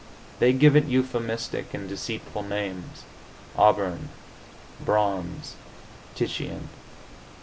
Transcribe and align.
They 0.39 0.51
give 0.51 0.75
it 0.75 0.87
euphemistic 0.87 1.75
and 1.75 1.87
deceitful 1.87 2.41
names 2.41 3.03
auburn, 3.55 4.09
bronze, 4.83 5.53
Titian. 6.15 6.69